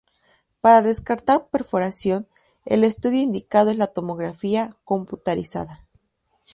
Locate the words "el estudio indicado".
2.65-3.69